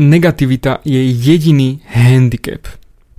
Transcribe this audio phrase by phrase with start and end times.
[0.00, 2.64] negativita je jediný handicap.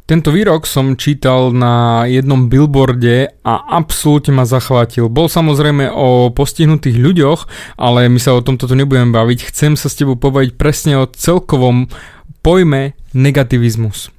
[0.10, 5.07] Tento výrok som čítal na jednom billboarde a absolútne ma zachvátil.
[5.07, 7.39] Bol samozrejme o postihnutých ľuďoch,
[7.79, 9.54] ale my sa o tomto tu nebudem baviť.
[9.54, 11.88] Chcem sa s tebou povedať presne o celkovom
[12.44, 14.12] pojme negativizmus.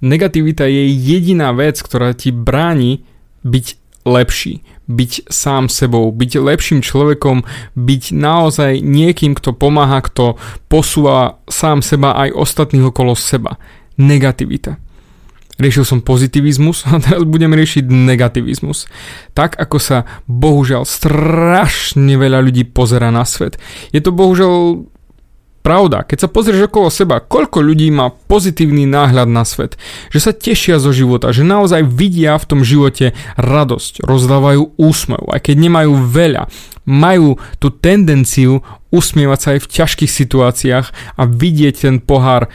[0.00, 3.04] Negativita je jediná vec, ktorá ti bráni
[3.44, 3.66] byť
[4.08, 7.44] lepší, byť sám sebou, byť lepším človekom,
[7.76, 10.40] byť naozaj niekým, kto pomáha, kto
[10.72, 13.60] posúva sám seba aj ostatných okolo seba.
[14.00, 14.80] Negativita.
[15.58, 18.86] Riešil som pozitivizmus a teraz budem riešiť negativizmus.
[19.34, 23.58] Tak ako sa bohužiaľ strašne veľa ľudí pozera na svet.
[23.90, 24.86] Je to bohužiaľ
[25.62, 26.06] pravda.
[26.06, 29.76] Keď sa pozrieš okolo seba, koľko ľudí má pozitívny náhľad na svet,
[30.08, 35.40] že sa tešia zo života, že naozaj vidia v tom živote radosť, rozdávajú úsmev, aj
[35.44, 36.48] keď nemajú veľa,
[36.88, 40.86] majú tú tendenciu usmievať sa aj v ťažkých situáciách
[41.20, 42.48] a vidieť ten pohár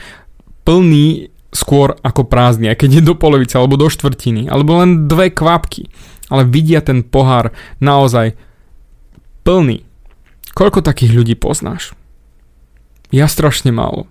[0.66, 5.30] plný skôr ako prázdny, aj keď je do polovice alebo do štvrtiny, alebo len dve
[5.30, 5.86] kvapky,
[6.26, 8.34] ale vidia ten pohár naozaj
[9.46, 9.86] plný.
[10.50, 11.94] Koľko takých ľudí poznáš?
[13.14, 14.10] Ja strašne málo.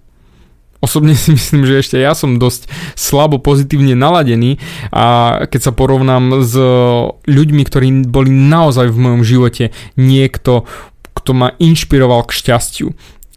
[0.80, 4.64] Osobne si myslím, že ešte ja som dosť slabo pozitívne naladený
[4.96, 6.56] a keď sa porovnám s
[7.28, 10.64] ľuďmi, ktorí boli naozaj v mojom živote niekto,
[11.12, 12.88] kto ma inšpiroval k šťastiu.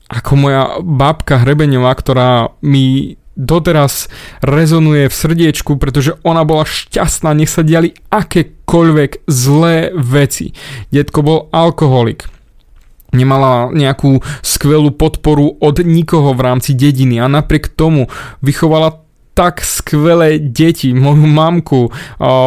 [0.06, 4.08] Ako moja babka Hrebeňová, ktorá mi doteraz
[4.40, 10.56] rezonuje v srdiečku, pretože ona bola šťastná, nech sa diali akékoľvek zlé veci.
[10.88, 12.30] Detko bol alkoholik,
[13.14, 18.10] nemala nejakú skvelú podporu od nikoho v rámci dediny a napriek tomu
[18.42, 21.92] vychovala tak skvelé deti, moju mamku,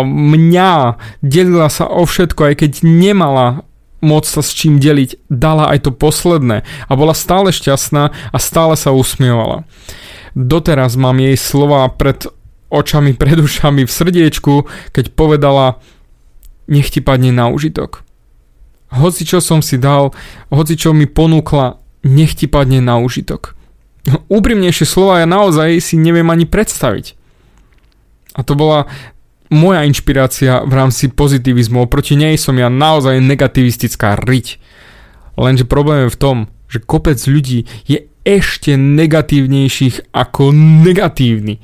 [0.10, 3.62] mňa, delila sa o všetko, aj keď nemala
[4.02, 8.74] moc sa s čím deliť, dala aj to posledné a bola stále šťastná a stále
[8.74, 9.68] sa usmievala.
[10.34, 12.26] Doteraz mám jej slova pred
[12.74, 14.54] očami, pred ušami v srdiečku,
[14.96, 15.78] keď povedala
[16.70, 18.02] nech ti padne na užitok.
[18.90, 20.10] Hoci čo som si dal,
[20.50, 21.78] hoci čo mi ponúkla,
[22.10, 23.54] nech ti padne na užitok.
[24.32, 27.14] Úprimnejšie slova ja naozaj si neviem ani predstaviť.
[28.34, 28.90] A to bola
[29.54, 31.86] moja inšpirácia v rámci pozitivizmu.
[31.86, 34.62] Oproti nej som ja naozaj negativistická riť.
[35.38, 36.38] Lenže problém je v tom,
[36.70, 41.58] že kopec ľudí je ešte negatívnejších ako negatívny.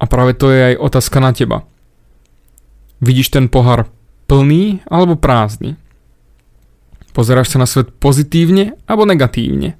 [0.00, 1.64] A práve to je aj otázka na teba.
[3.00, 3.88] Vidíš ten pohár
[4.28, 5.80] plný alebo prázdny?
[7.10, 9.74] Pozeráš sa na svet pozitívne alebo negatívne?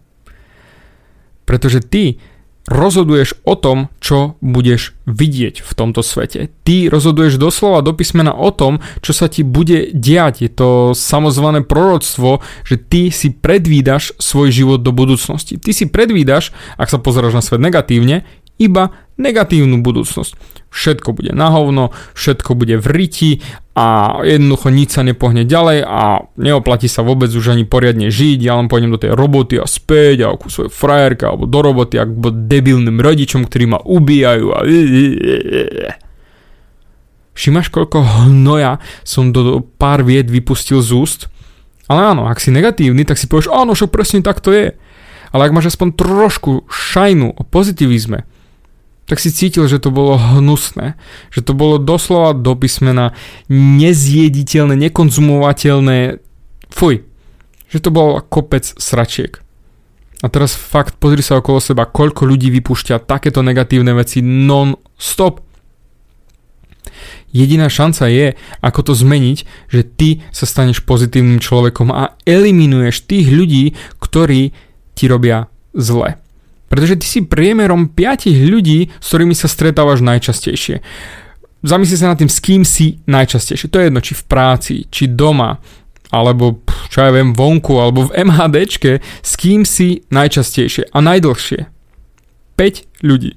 [1.46, 2.22] Pretože ty
[2.70, 6.52] rozhoduješ o tom, čo budeš vidieť v tomto svete.
[6.62, 10.46] Ty rozhoduješ doslova do písmena o tom, čo sa ti bude diať.
[10.46, 15.58] Je to samozvané proroctvo, že ty si predvídaš svoj život do budúcnosti.
[15.58, 18.22] Ty si predvídaš, ak sa pozeráš na svet negatívne,
[18.60, 20.32] iba negatívnu budúcnosť.
[20.70, 23.30] Všetko bude na hovno, všetko bude v riti
[23.74, 28.54] a jednoducho nič sa nepohne ďalej a neoplatí sa vôbec už ani poriadne žiť, ja
[28.56, 32.32] len pôjdem do tej roboty a späť a ku svojej frajerke alebo do roboty ako
[32.46, 34.58] debilným rodičom, ktorí ma ubíjajú a...
[37.34, 41.20] Všimáš, koľko hnoja som do pár vied vypustil z úst?
[41.90, 44.78] Ale áno, ak si negatívny, tak si povieš, áno, však presne tak to je.
[45.34, 48.29] Ale ak máš aspoň trošku šajnu o pozitivizme,
[49.10, 50.94] tak si cítil, že to bolo hnusné.
[51.34, 53.10] Že to bolo doslova do písmena
[53.50, 56.22] nezjediteľné, nekonzumovateľné.
[56.70, 57.02] Fuj.
[57.74, 59.42] Že to bol kopec sračiek.
[60.22, 65.42] A teraz fakt pozri sa okolo seba, koľko ľudí vypúšťa takéto negatívne veci non-stop.
[67.34, 69.38] Jediná šanca je, ako to zmeniť,
[69.74, 74.54] že ty sa staneš pozitívnym človekom a eliminuješ tých ľudí, ktorí
[74.94, 76.14] ti robia zle.
[76.70, 80.78] Pretože ty si priemerom 5 ľudí, s ktorými sa stretávaš najčastejšie.
[81.66, 83.68] Zamysli sa nad tým, s kým si najčastejšie.
[83.68, 85.58] To je jedno, či v práci, či doma,
[86.14, 91.66] alebo čo ja viem, vonku, alebo v MHDčke, s kým si najčastejšie a najdlhšie.
[92.54, 93.34] 5 ľudí.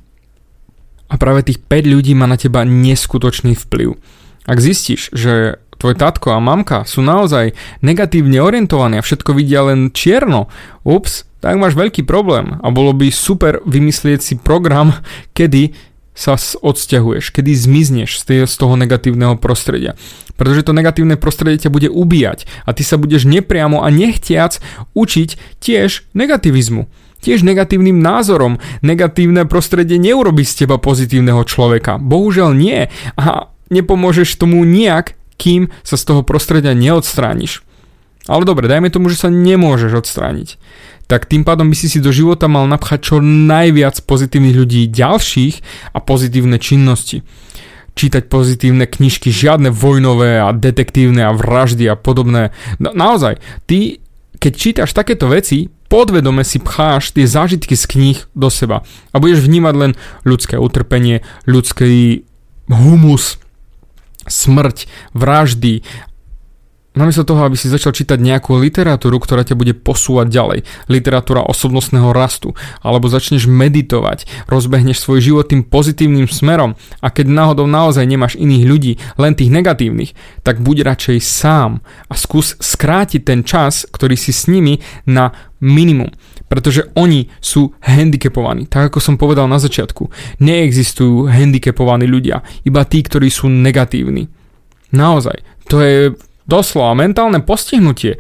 [1.10, 3.98] A práve tých 5 ľudí má na teba neskutočný vplyv.
[4.46, 7.52] Ak zistíš, že tvoj tatko a mamka sú naozaj
[7.84, 10.48] negatívne orientovaní a všetko vidia len čierno,
[10.88, 14.96] ups, tak máš veľký problém a bolo by super vymyslieť si program,
[15.38, 15.76] kedy
[16.16, 20.00] sa odsťahuješ, kedy zmizneš z, toho negatívneho prostredia.
[20.40, 24.64] Pretože to negatívne prostredie ťa bude ubíjať a ty sa budeš nepriamo a nechtiac
[24.96, 26.88] učiť tiež negativizmu.
[27.24, 28.60] Tiež negatívnym názorom.
[28.84, 31.96] Negatívne prostredie neurobi z teba pozitívneho človeka.
[31.96, 32.92] Bohužiaľ nie.
[33.16, 37.66] A nepomôžeš tomu nijak, kým sa z toho prostredia neodstrániš.
[38.24, 40.56] Ale dobre, dajme tomu, že sa nemôžeš odstrániť
[41.08, 45.56] tak tým pádom by si si do života mal napchať čo najviac pozitívnych ľudí ďalších
[45.94, 47.22] a pozitívne činnosti.
[47.94, 52.50] Čítať pozitívne knižky, žiadne vojnové a detektívne a vraždy a podobné.
[52.82, 53.38] No, naozaj,
[53.70, 54.02] ty
[54.42, 58.84] keď čítaš takéto veci, podvedome si pcháš tie zážitky z kníh do seba
[59.14, 59.92] a budeš vnímať len
[60.28, 62.28] ľudské utrpenie, ľudský
[62.68, 63.40] humus,
[64.28, 65.84] smrť, vraždy
[66.94, 72.14] Namiesto toho, aby si začal čítať nejakú literatúru, ktorá ťa bude posúvať ďalej, literatúra osobnostného
[72.14, 72.54] rastu,
[72.86, 78.64] alebo začneš meditovať, rozbehneš svoj život tým pozitívnym smerom a keď náhodou naozaj nemáš iných
[78.70, 80.14] ľudí, len tých negatívnych,
[80.46, 84.78] tak buď radšej sám a skús skrátiť ten čas, ktorý si s nimi
[85.10, 86.14] na minimum.
[86.54, 88.70] Pretože oni sú handicapovaní.
[88.70, 90.06] Tak ako som povedal na začiatku,
[90.38, 94.30] neexistujú handicapovaní ľudia, iba tí, ktorí sú negatívni.
[94.94, 96.14] Naozaj, to je
[96.44, 98.20] Doslova, mentálne postihnutie.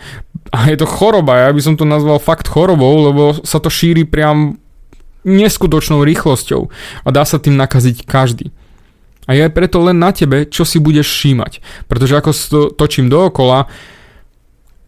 [0.56, 4.07] A je to choroba, ja by som to nazval fakt chorobou, lebo sa to šíri
[4.07, 4.56] priam
[5.27, 6.68] neskutočnou rýchlosťou
[7.03, 8.51] a dá sa tým nakaziť každý.
[9.24, 11.63] A je preto len na tebe, čo si budeš všímať.
[11.88, 13.71] Pretože ako to točím dookola,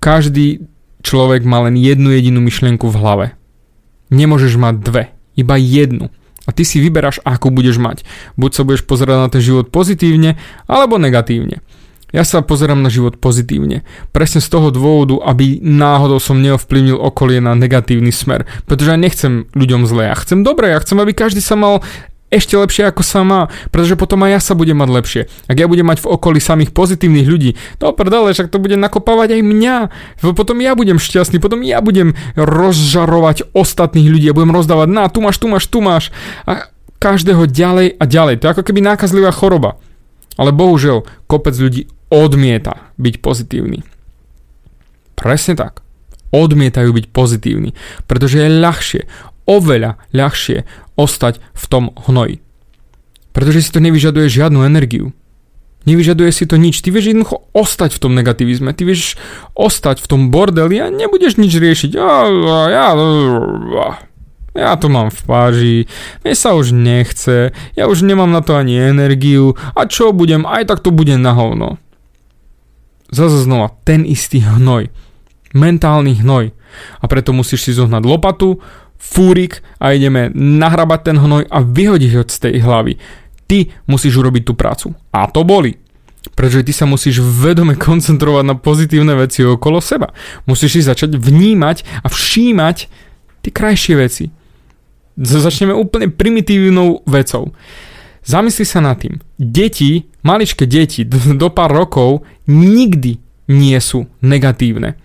[0.03, 0.67] každý
[1.05, 3.25] človek má len jednu jedinú myšlienku v hlave.
[4.09, 5.03] Nemôžeš mať dve,
[5.37, 6.09] iba jednu.
[6.45, 8.05] A ty si vyberáš, akú budeš mať.
[8.37, 11.61] Buď sa budeš pozerať na ten život pozitívne, alebo negatívne.
[12.13, 13.83] Ja sa pozerám na život pozitívne.
[14.15, 18.47] Presne z toho dôvodu, aby náhodou som neovplyvnil okolie na negatívny smer.
[18.69, 20.13] Pretože ja nechcem ľuďom zle.
[20.13, 21.83] Ja chcem dobre, ja chcem, aby každý sa mal
[22.37, 23.41] ešte lepšie ako sa má,
[23.71, 25.21] pretože potom aj ja sa budem mať lepšie.
[25.47, 29.39] Ak ja budem mať v okolí samých pozitívnych ľudí, no prdele, však to bude nakopávať
[29.39, 29.77] aj mňa.
[30.21, 35.23] Potom ja budem šťastný, potom ja budem rozžarovať ostatných ľudí, ja budem rozdávať, na, tu
[35.23, 36.13] máš, tu máš, tu máš.
[36.43, 38.41] A každého ďalej a ďalej.
[38.41, 39.77] To je ako keby nákazlivá choroba.
[40.35, 43.85] Ale bohužiaľ, kopec ľudí odmieta byť pozitívny.
[45.15, 45.85] Presne tak.
[46.35, 47.71] Odmietajú byť pozitívni,
[48.11, 49.01] pretože je ľahšie,
[49.45, 50.65] oveľa ľahšie
[50.97, 52.41] ostať v tom hnoji.
[53.33, 55.11] Pretože si to nevyžaduje žiadnu energiu.
[55.85, 56.81] Nevyžaduje si to nič.
[56.81, 58.73] Ty vieš jednoducho ostať v tom negativizme.
[58.73, 59.21] Ty vieš
[59.53, 61.91] ostať v tom bordeli a nebudeš nič riešiť.
[61.93, 62.25] Ja,
[62.71, 62.87] ja,
[64.55, 65.77] ja to mám v páži,
[66.23, 70.71] mne sa už nechce, ja už nemám na to ani energiu a čo budem, aj
[70.71, 71.75] tak to bude na hovno
[73.15, 74.89] zase znova ten istý hnoj.
[75.55, 76.51] Mentálny hnoj.
[76.99, 78.59] A preto musíš si zohnať lopatu,
[78.97, 82.93] fúrik a ideme nahrabať ten hnoj a vyhodiť ho z tej hlavy.
[83.45, 84.97] Ty musíš urobiť tú prácu.
[85.13, 85.77] A to boli.
[86.33, 90.09] Pretože ty sa musíš vedome koncentrovať na pozitívne veci okolo seba.
[90.49, 92.77] Musíš si začať vnímať a všímať
[93.45, 94.25] tie krajšie veci.
[95.15, 97.55] Začneme úplne primitívnou vecou.
[98.25, 99.21] Zamysli sa nad tým.
[99.37, 103.21] Deti, maličké deti do pár rokov nikdy
[103.53, 104.97] nie sú negatívne.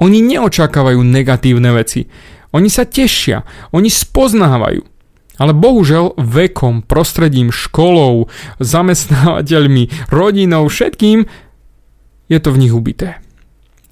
[0.00, 2.08] Oni neočakávajú negatívne veci.
[2.52, 4.84] Oni sa tešia, oni spoznávajú.
[5.40, 8.28] Ale bohužel vekom, prostredím, školou,
[8.60, 11.24] zamestnávateľmi, rodinou, všetkým
[12.28, 13.18] je to v nich ubité.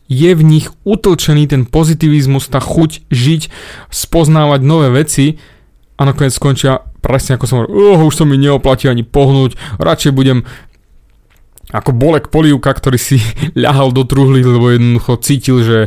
[0.06, 3.42] Je v nich utlčený ten pozitivizmus, tá chuť žiť,
[3.88, 5.40] spoznávať nové veci
[5.96, 10.12] a nakoniec skončia presne ako som hovoril, oh, už sa mi neoplatí ani pohnúť, radšej
[10.12, 10.44] budem
[11.70, 13.18] ako bolek polievka, ktorý si
[13.64, 15.78] ľahal do truhly, lebo jednoducho cítil, že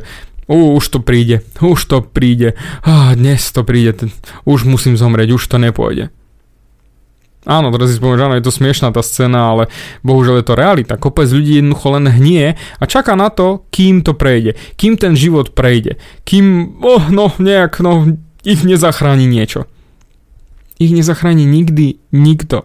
[0.48, 4.12] uh, už to príde, už to príde, ah, dnes to príde,
[4.44, 6.10] už musím zomrieť, už to nepôjde.
[7.44, 9.64] Áno, teraz si spomínam, áno, je to smiešná tá scéna, ale
[10.00, 10.96] bohužiaľ je to realita.
[10.96, 15.52] Kopec ľudí jednoducho len hnie a čaká na to, kým to prejde, kým ten život
[15.52, 18.16] prejde, kým, oh, no, nejak, no,
[18.48, 19.68] ich nezachráni niečo.
[20.80, 22.64] Ich nezachráni nikdy nikto.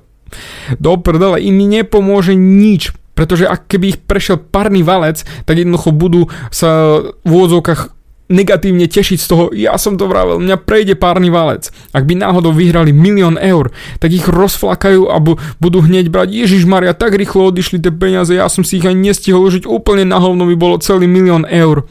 [0.79, 6.31] Do prdele, im nepomôže nič, pretože ak keby ich prešiel parný valec, tak jednoducho budú
[6.55, 7.99] sa v úvodzovkách
[8.29, 11.73] negatívne tešiť z toho, ja som to vravel, mňa prejde párny valec.
[11.97, 15.17] Ak by náhodou vyhrali milión eur, tak ich rozflakajú a
[15.59, 19.11] budú hneď brať, Ježiš Maria, tak rýchlo odišli tie peniaze, ja som si ich ani
[19.11, 21.89] nestihol užiť, úplne na hovno by bolo celý milión eur.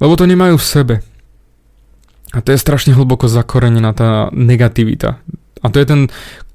[0.00, 0.94] Lebo to nemajú v sebe.
[2.32, 5.20] A to je strašne hlboko zakorenená tá negativita.
[5.60, 6.02] A to je ten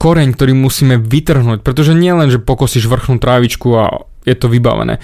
[0.02, 4.98] koreň, ktorý musíme vytrhnúť, pretože nie len, že pokosíš vrchnú trávičku a je to vybavené.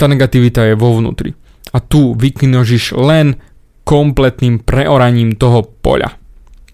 [0.00, 1.36] Tá negativita je vo vnútri.
[1.70, 3.36] A tu vyknožíš len
[3.84, 6.16] kompletným preoraním toho poľa.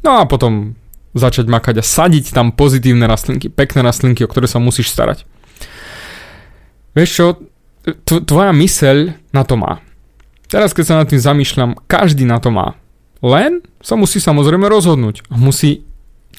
[0.07, 0.79] No a potom
[1.17, 5.25] začať makať a sadiť tam pozitívne rastlinky, pekné rastlinky, o ktoré sa musíš starať.
[6.95, 7.27] Vieš čo,
[8.05, 8.97] tvoja myseľ
[9.33, 9.83] na to má.
[10.47, 12.79] Teraz keď sa nad tým zamýšľam, každý na to má.
[13.25, 15.27] Len sa musí samozrejme rozhodnúť.
[15.33, 15.83] Musí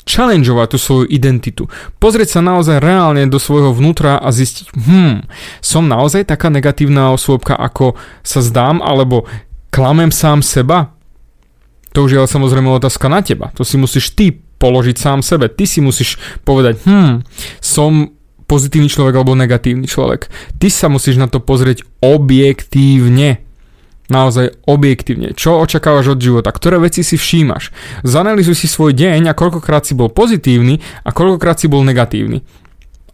[0.07, 1.67] challengeovať tú svoju identitu.
[1.99, 5.27] Pozrieť sa naozaj reálne do svojho vnútra a zistiť, hm,
[5.59, 9.27] som naozaj taká negatívna osôbka, ako sa zdám, alebo
[9.69, 10.95] klamem sám seba?
[11.91, 13.51] To už je ale samozrejme otázka na teba.
[13.59, 15.49] To si musíš ty položiť sám sebe.
[15.49, 17.25] Ty si musíš povedať, hm,
[17.61, 20.31] som pozitívny človek alebo negatívny človek.
[20.57, 23.46] Ty sa musíš na to pozrieť objektívne.
[24.07, 25.35] Naozaj objektívne.
[25.35, 26.55] Čo očakávaš od života?
[26.55, 27.75] Ktoré veci si všímaš?
[28.07, 32.39] Zanalizuj si svoj deň a koľkokrát si bol pozitívny a koľkokrát si bol negatívny.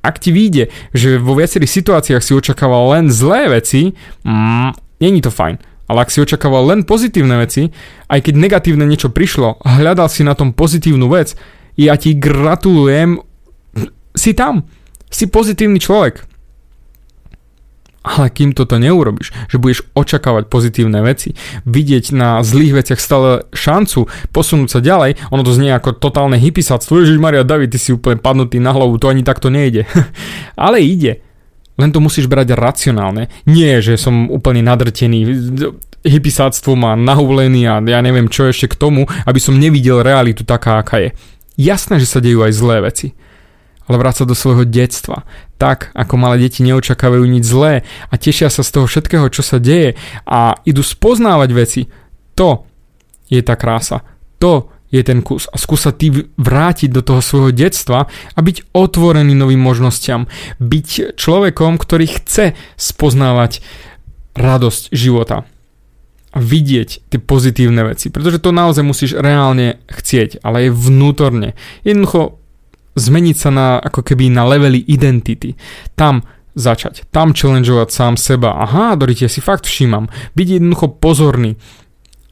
[0.06, 5.34] Ak ti vyjde, že vo viacerých situáciách si očakával len zlé veci, mm, není to
[5.34, 5.58] fajn.
[5.90, 7.74] Ale ak si očakával len pozitívne veci,
[8.08, 11.34] aj keď negatívne niečo prišlo, hľadal si na tom pozitívnu vec,
[11.74, 13.18] ja ti gratulujem,
[14.14, 14.70] si tam.
[15.10, 16.33] Si pozitívny človek.
[18.04, 24.12] Ale kým toto neurobiš, že budeš očakávať pozitívne veci, vidieť na zlých veciach stále šancu
[24.36, 28.20] posunúť sa ďalej, ono to znie ako totálne hypisactvo, Ježiš Maria David, ty si úplne
[28.20, 29.88] padnutý na hlavu, to ani takto nejde.
[30.60, 31.24] Ale ide.
[31.80, 33.32] Len to musíš brať racionálne.
[33.50, 35.26] Nie, že som úplne nadrtený
[36.04, 40.84] hypisáctvom a nahulený a ja neviem čo ešte k tomu, aby som nevidel realitu taká,
[40.84, 41.10] aká je.
[41.56, 43.16] Jasné, že sa dejú aj zlé veci
[43.88, 45.28] ale vráca do svojho detstva.
[45.60, 47.74] Tak, ako malé deti neočakávajú nič zlé
[48.12, 49.96] a tešia sa z toho všetkého, čo sa deje
[50.28, 51.82] a idú spoznávať veci.
[52.36, 52.68] To
[53.28, 54.04] je tá krása.
[54.40, 55.50] To je ten kus.
[55.50, 60.30] A skúsa ty vrátiť do toho svojho detstva a byť otvorený novým možnostiam.
[60.62, 63.66] Byť človekom, ktorý chce spoznávať
[64.38, 65.50] radosť života
[66.34, 68.10] a vidieť tie pozitívne veci.
[68.10, 71.54] Pretože to naozaj musíš reálne chcieť, ale aj vnútorne.
[71.86, 72.42] Jednoducho
[72.96, 75.58] zmeniť sa na, ako keby na levely identity.
[75.98, 76.24] Tam
[76.54, 78.54] začať, tam challengeovať sám seba.
[78.62, 80.10] Aha, Dorite, si fakt všímam.
[80.38, 81.58] Byť jednoducho pozorný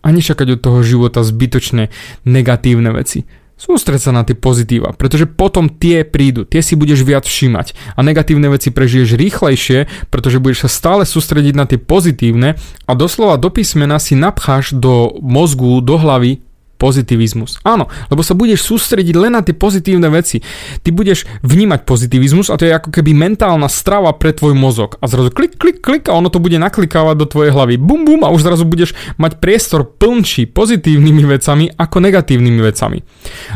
[0.01, 1.93] a nečakať od toho života zbytočné
[2.25, 3.25] negatívne veci.
[3.61, 8.01] Sústreď sa na tie pozitíva, pretože potom tie prídu, tie si budeš viac všímať a
[8.01, 12.57] negatívne veci prežiješ rýchlejšie, pretože budeš sa stále sústrediť na tie pozitívne
[12.89, 16.41] a doslova do písmena si napcháš do mozgu, do hlavy
[16.81, 17.61] pozitivizmus.
[17.61, 20.41] Áno, lebo sa budeš sústrediť len na tie pozitívne veci.
[20.81, 24.97] Ty budeš vnímať pozitivizmus a to je ako keby mentálna strava pre tvoj mozog.
[24.97, 27.77] A zrazu klik, klik, klik a ono to bude naklikávať do tvojej hlavy.
[27.77, 33.05] Bum, bum a už zrazu budeš mať priestor plnší pozitívnymi vecami ako negatívnymi vecami.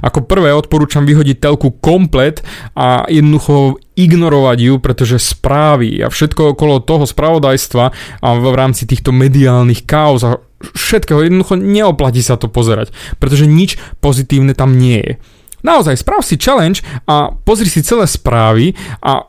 [0.05, 2.45] Ako prvé odporúčam vyhodiť telku komplet
[2.77, 7.85] a jednoducho ignorovať ju, pretože správy a všetko okolo toho spravodajstva
[8.19, 13.79] a v rámci týchto mediálnych kaos a všetkého, jednoducho neoplatí sa to pozerať, pretože nič
[14.03, 15.13] pozitívne tam nie je.
[15.65, 19.25] Naozaj, sprav si challenge a pozri si celé správy a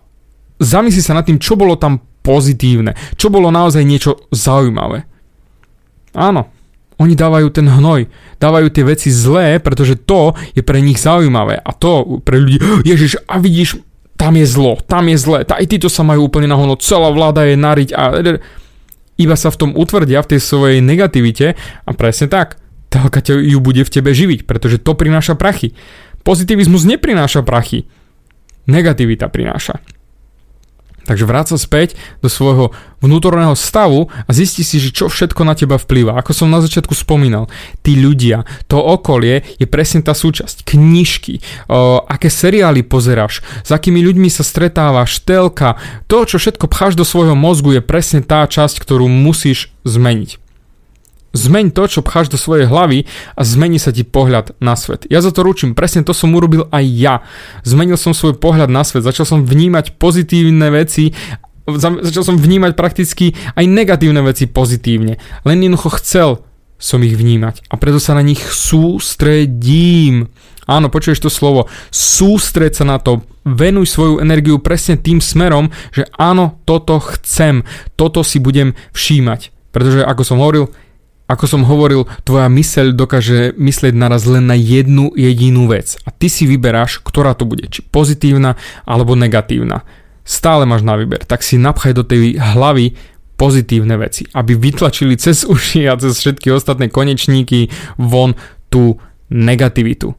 [0.61, 5.07] zamysli sa nad tým, čo bolo tam pozitívne, čo bolo naozaj niečo zaujímavé.
[6.13, 6.51] Áno,
[6.97, 8.09] oni dávajú ten hnoj,
[8.41, 12.59] dávajú tie veci zlé, pretože to je pre nich zaujímavé a to pre ľudí,
[12.89, 13.81] ježiš, a vidíš,
[14.17, 17.57] tam je zlo, tam je zle, aj títo sa majú úplne nahono, celá vláda je
[17.57, 18.03] nariť a
[19.17, 21.57] iba sa v tom utvrdia v tej svojej negativite.
[21.89, 22.61] A presne tak,
[22.93, 25.73] telka ju bude v tebe živiť, pretože to prináša prachy.
[26.21, 27.89] Pozitivizmus neprináša prachy,
[28.69, 29.81] negativita prináša.
[31.07, 35.55] Takže vráť sa späť do svojho vnútorného stavu a zisti si, že čo všetko na
[35.55, 36.19] teba vplýva.
[36.19, 37.47] Ako som na začiatku spomínal,
[37.87, 40.67] tí ľudia, to okolie je presne tá súčasť.
[40.67, 41.39] Knižky,
[41.71, 45.79] o, aké seriály pozeráš, s akými ľuďmi sa stretávaš, telka,
[46.11, 50.46] to, čo všetko pcháš do svojho mozgu je presne tá časť, ktorú musíš zmeniť.
[51.37, 53.05] Zmeň to, čo pcháš do svojej hlavy
[53.37, 55.05] a zmení sa ti pohľad na svet.
[55.13, 57.15] Ja za to ručím, presne to som urobil aj ja.
[57.63, 61.13] Zmenil som svoj pohľad na svet, začal som vnímať pozitívne veci
[61.67, 65.19] začal som vnímať prakticky aj negatívne veci pozitívne.
[65.43, 66.47] Len jednoducho chcel
[66.79, 70.31] som ich vnímať a preto sa na nich sústredím.
[70.67, 71.71] Áno, počuješ to slovo.
[71.95, 73.23] Sústreď sa na to.
[73.47, 77.63] Venuj svoju energiu presne tým smerom, že áno, toto chcem.
[77.95, 79.55] Toto si budem všímať.
[79.71, 80.67] Pretože, ako som hovoril,
[81.27, 85.99] ako som hovoril, tvoja myseľ dokáže myslieť naraz len na jednu jedinú vec.
[86.07, 88.55] A ty si vyberáš, ktorá to bude, či pozitívna
[88.87, 89.83] alebo negatívna.
[90.23, 92.95] Stále máš na výber, tak si napchaj do tej hlavy
[93.35, 98.39] pozitívne veci, aby vytlačili cez uši a cez všetky ostatné konečníky von
[98.71, 100.15] tú negativitu.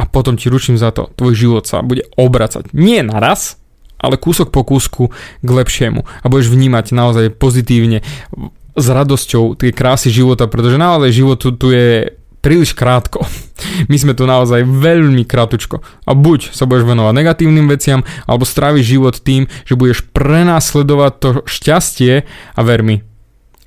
[0.00, 2.72] A potom ti ručím za to, tvoj život sa bude obracať.
[2.72, 3.60] Nie naraz,
[4.00, 5.12] ale kúsok po kúsku
[5.44, 6.08] k lepšiemu.
[6.24, 8.00] A budeš vnímať naozaj pozitívne
[8.74, 13.24] s radosťou tie krásy života, pretože naozaj život tu, tu je príliš krátko.
[13.90, 15.84] My sme tu naozaj veľmi kratučko.
[16.08, 21.28] A buď sa budeš venovať negatívnym veciam, alebo stráviš život tým, že budeš prenásledovať to
[21.44, 22.24] šťastie
[22.56, 23.04] a ver mi,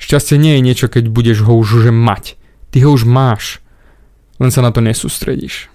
[0.01, 2.35] šťastie nie je niečo, keď budeš ho už že mať.
[2.73, 3.61] Ty ho už máš,
[4.41, 5.72] len sa na to nesústredíš.